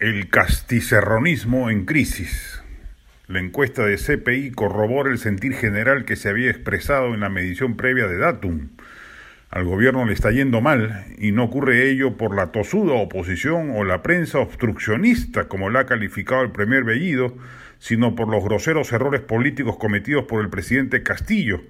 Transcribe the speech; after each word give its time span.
El 0.00 0.28
casticerronismo 0.28 1.70
en 1.70 1.84
crisis. 1.84 2.62
La 3.26 3.40
encuesta 3.40 3.84
de 3.84 3.96
CPI 3.96 4.52
corrobora 4.52 5.10
el 5.10 5.18
sentir 5.18 5.54
general 5.54 6.04
que 6.04 6.14
se 6.14 6.28
había 6.28 6.52
expresado 6.52 7.14
en 7.14 7.20
la 7.20 7.28
medición 7.28 7.76
previa 7.76 8.06
de 8.06 8.16
Datum. 8.16 8.68
Al 9.50 9.64
gobierno 9.64 10.04
le 10.04 10.12
está 10.12 10.30
yendo 10.30 10.60
mal 10.60 11.04
y 11.18 11.32
no 11.32 11.42
ocurre 11.42 11.90
ello 11.90 12.16
por 12.16 12.36
la 12.36 12.52
tosuda 12.52 12.94
oposición 12.94 13.72
o 13.74 13.82
la 13.82 14.04
prensa 14.04 14.38
obstruccionista, 14.38 15.48
como 15.48 15.68
la 15.68 15.80
ha 15.80 15.86
calificado 15.86 16.42
el 16.42 16.52
primer 16.52 16.84
Bellido, 16.84 17.36
sino 17.80 18.14
por 18.14 18.28
los 18.28 18.44
groseros 18.44 18.92
errores 18.92 19.22
políticos 19.22 19.78
cometidos 19.78 20.26
por 20.26 20.44
el 20.44 20.48
presidente 20.48 21.02
Castillo, 21.02 21.60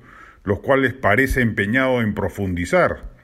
los 0.45 0.61
cuales 0.61 0.93
parece 0.93 1.41
empeñado 1.41 2.03
en 2.03 2.13
profundizar 2.13 3.18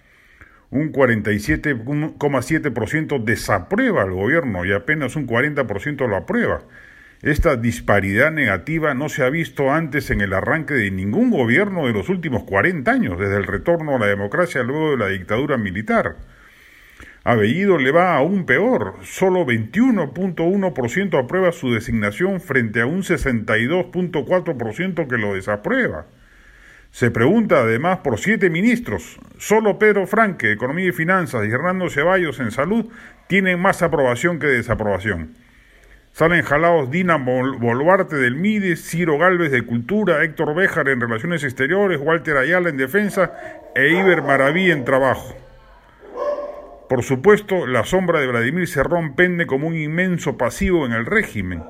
un 0.75 0.93
47,7% 0.93 3.23
desaprueba 3.23 4.03
al 4.03 4.11
gobierno 4.11 4.65
y 4.65 4.73
apenas 4.73 5.15
un 5.15 5.29
40% 5.29 6.09
lo 6.09 6.17
aprueba. 6.17 6.63
Esta 7.23 7.55
disparidad 7.55 8.33
negativa 8.33 8.93
no 8.93 9.09
se 9.09 9.23
ha 9.23 9.31
visto 9.31 9.71
antes 9.71 10.11
en 10.11 10.21
el 10.21 10.33
arranque 10.33 10.75
de 10.75 10.91
ningún 10.91 11.31
gobierno 11.31 11.87
de 11.87 11.93
los 11.93 12.09
últimos 12.09 12.43
40 12.43 12.91
años, 12.91 13.21
desde 13.21 13.37
el 13.37 13.45
retorno 13.45 13.95
a 13.95 14.01
la 14.01 14.07
democracia 14.07 14.65
luego 14.65 14.91
de 14.91 14.97
la 14.97 15.07
dictadura 15.09 15.57
militar. 15.57 16.17
A 17.23 17.37
Bellido 17.37 17.79
le 17.79 17.93
va 17.93 18.17
aún 18.17 18.45
peor, 18.45 18.97
solo 19.03 19.47
21.1% 19.47 21.23
aprueba 21.23 21.53
su 21.53 21.73
designación 21.73 22.41
frente 22.41 22.81
a 22.81 22.87
un 22.87 23.03
62.4% 23.03 25.07
que 25.07 25.19
lo 25.19 25.35
desaprueba. 25.35 26.07
Se 26.95 27.11
pregunta 27.11 27.63
además 27.63 27.99
por 28.05 28.21
siete 28.21 28.51
ministros. 28.51 29.19
Solo 29.37 29.81
Pedro 29.81 30.07
Franque, 30.07 30.53
Economía 30.53 30.91
y 30.91 30.93
Finanzas, 30.93 31.45
y 31.45 31.51
Hernando 31.51 31.91
Ceballos 31.91 32.39
en 32.39 32.53
Salud 32.53 32.87
tienen 33.27 33.61
más 33.61 33.83
aprobación 33.83 34.39
que 34.39 34.47
desaprobación. 34.47 35.35
Salen 36.13 36.45
jalados 36.45 36.93
Dina 36.93 37.17
Boluarte 37.17 38.15
del 38.15 38.37
MIDE, 38.37 38.77
Ciro 38.77 39.19
Galvez 39.19 39.51
de 39.51 39.63
Cultura, 39.63 40.23
Héctor 40.23 40.55
Béjar 40.55 40.89
en 40.89 41.01
Relaciones 41.01 41.43
Exteriores, 41.43 41.99
Walter 42.01 42.37
Ayala 42.37 42.69
en 42.69 42.77
Defensa 42.77 43.33
e 43.75 43.89
Iber 43.89 44.23
Maraví 44.23 44.71
en 44.71 44.85
Trabajo. 44.85 45.35
Por 46.89 47.03
supuesto, 47.03 47.67
la 47.67 47.83
sombra 47.83 48.21
de 48.21 48.29
Vladimir 48.29 48.69
Cerrón 48.69 49.17
pende 49.17 49.47
como 49.47 49.67
un 49.67 49.75
inmenso 49.75 50.39
pasivo 50.39 50.87
en 50.87 50.93
el 50.93 51.07
régimen 51.07 51.65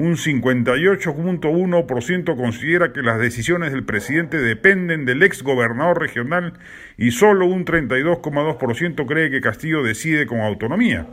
un 0.00 0.16
58.1% 0.16 2.36
considera 2.36 2.92
que 2.94 3.02
las 3.02 3.20
decisiones 3.20 3.70
del 3.70 3.84
presidente 3.84 4.38
dependen 4.38 5.04
del 5.04 5.22
ex 5.22 5.42
gobernador 5.42 6.00
regional 6.00 6.54
y 6.96 7.10
solo 7.10 7.44
un 7.44 7.66
32.2% 7.66 9.06
cree 9.06 9.30
que 9.30 9.42
Castillo 9.42 9.82
decide 9.82 10.24
con 10.24 10.40
autonomía. 10.40 11.06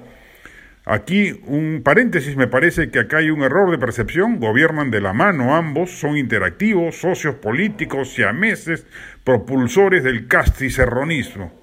Aquí 0.85 1.41
un 1.47 1.81
paréntesis, 1.83 2.37
me 2.37 2.47
parece 2.47 2.89
que 2.89 2.99
acá 2.99 3.17
hay 3.17 3.29
un 3.29 3.43
error 3.43 3.69
de 3.71 3.77
percepción, 3.77 4.39
gobiernan 4.39 4.89
de 4.89 5.01
la 5.01 5.11
mano 5.11 5.53
ambos, 5.53 5.91
son 5.91 6.15
interactivos, 6.15 6.95
socios 6.95 7.35
políticos, 7.35 8.13
siameses, 8.13 8.87
propulsores 9.25 10.05
del 10.05 10.29
casticerronismo 10.29 11.56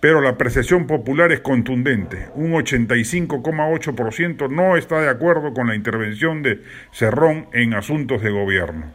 pero 0.00 0.22
la 0.22 0.38
percepción 0.38 0.86
popular 0.86 1.30
es 1.30 1.40
contundente. 1.40 2.28
Un 2.34 2.52
85,8% 2.52 4.50
no 4.50 4.76
está 4.76 5.00
de 5.00 5.10
acuerdo 5.10 5.52
con 5.52 5.68
la 5.68 5.74
intervención 5.74 6.42
de 6.42 6.62
Cerrón 6.90 7.48
en 7.52 7.74
asuntos 7.74 8.22
de 8.22 8.30
gobierno. 8.30 8.92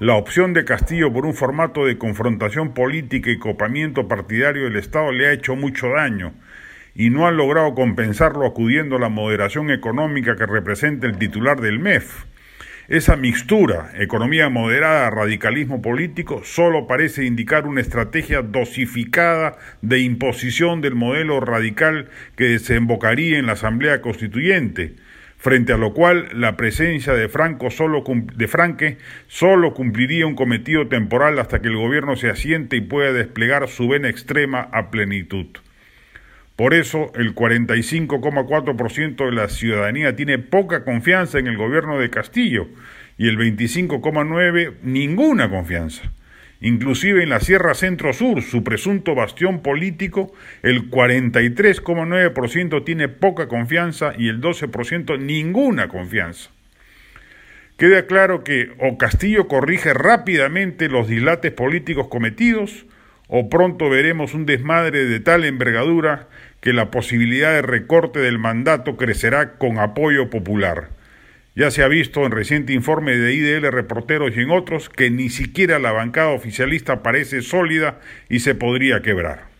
La 0.00 0.14
opción 0.14 0.52
de 0.54 0.64
Castillo 0.64 1.12
por 1.12 1.26
un 1.26 1.34
formato 1.34 1.84
de 1.86 1.98
confrontación 1.98 2.74
política 2.74 3.30
y 3.30 3.38
copamiento 3.38 4.06
partidario 4.06 4.64
del 4.64 4.76
Estado 4.76 5.12
le 5.12 5.26
ha 5.26 5.32
hecho 5.32 5.56
mucho 5.56 5.88
daño 5.88 6.34
y 6.94 7.10
no 7.10 7.26
ha 7.26 7.32
logrado 7.32 7.74
compensarlo 7.74 8.46
acudiendo 8.46 8.96
a 8.96 9.00
la 9.00 9.08
moderación 9.08 9.70
económica 9.70 10.36
que 10.36 10.46
representa 10.46 11.06
el 11.06 11.18
titular 11.18 11.60
del 11.60 11.78
MEF 11.78 12.24
esa 12.88 13.16
mixtura, 13.16 13.90
economía 13.98 14.48
moderada, 14.48 15.10
radicalismo 15.10 15.82
político, 15.82 16.40
solo 16.42 16.86
parece 16.86 17.26
indicar 17.26 17.66
una 17.66 17.82
estrategia 17.82 18.40
dosificada 18.40 19.58
de 19.82 19.98
imposición 19.98 20.80
del 20.80 20.94
modelo 20.94 21.38
radical 21.40 22.08
que 22.34 22.44
desembocaría 22.44 23.38
en 23.38 23.44
la 23.44 23.52
Asamblea 23.52 24.00
Constituyente, 24.00 24.96
frente 25.36 25.74
a 25.74 25.76
lo 25.76 25.92
cual 25.92 26.30
la 26.32 26.56
presencia 26.56 27.12
de, 27.12 27.28
Franco 27.28 27.70
solo, 27.70 28.02
de 28.06 28.48
Franque 28.48 28.96
solo 29.26 29.74
cumpliría 29.74 30.26
un 30.26 30.34
cometido 30.34 30.88
temporal 30.88 31.38
hasta 31.38 31.60
que 31.60 31.68
el 31.68 31.76
gobierno 31.76 32.16
se 32.16 32.30
asiente 32.30 32.76
y 32.76 32.80
pueda 32.80 33.12
desplegar 33.12 33.68
su 33.68 33.86
vena 33.86 34.08
extrema 34.08 34.66
a 34.72 34.90
plenitud. 34.90 35.48
Por 36.58 36.74
eso, 36.74 37.12
el 37.14 37.36
45,4% 37.36 39.26
de 39.26 39.32
la 39.32 39.48
ciudadanía 39.48 40.16
tiene 40.16 40.38
poca 40.38 40.82
confianza 40.82 41.38
en 41.38 41.46
el 41.46 41.56
gobierno 41.56 42.00
de 42.00 42.10
Castillo 42.10 42.66
y 43.16 43.28
el 43.28 43.38
25,9% 43.38 44.74
ninguna 44.82 45.48
confianza. 45.48 46.10
Inclusive 46.60 47.22
en 47.22 47.28
la 47.28 47.38
Sierra 47.38 47.74
Centro-Sur, 47.74 48.42
su 48.42 48.64
presunto 48.64 49.14
bastión 49.14 49.62
político, 49.62 50.34
el 50.64 50.90
43,9% 50.90 52.84
tiene 52.84 53.06
poca 53.06 53.46
confianza 53.46 54.14
y 54.18 54.26
el 54.28 54.40
12% 54.40 55.16
ninguna 55.16 55.86
confianza. 55.86 56.50
Queda 57.76 58.06
claro 58.06 58.42
que 58.42 58.72
o 58.80 58.98
Castillo 58.98 59.46
corrige 59.46 59.94
rápidamente 59.94 60.88
los 60.88 61.06
dilates 61.06 61.52
políticos 61.52 62.08
cometidos, 62.08 62.84
o 63.28 63.48
pronto 63.48 63.88
veremos 63.88 64.34
un 64.34 64.46
desmadre 64.46 65.04
de 65.04 65.20
tal 65.20 65.44
envergadura 65.44 66.28
que 66.60 66.72
la 66.72 66.90
posibilidad 66.90 67.52
de 67.52 67.62
recorte 67.62 68.18
del 68.18 68.38
mandato 68.38 68.96
crecerá 68.96 69.58
con 69.58 69.78
apoyo 69.78 70.30
popular. 70.30 70.88
Ya 71.54 71.70
se 71.70 71.82
ha 71.82 71.88
visto 71.88 72.24
en 72.24 72.32
reciente 72.32 72.72
informe 72.72 73.16
de 73.16 73.34
IDL 73.34 73.70
Reporteros 73.70 74.36
y 74.36 74.40
en 74.40 74.50
otros 74.50 74.88
que 74.88 75.10
ni 75.10 75.28
siquiera 75.28 75.78
la 75.78 75.92
bancada 75.92 76.28
oficialista 76.28 77.02
parece 77.02 77.42
sólida 77.42 78.00
y 78.28 78.40
se 78.40 78.54
podría 78.54 79.02
quebrar. 79.02 79.57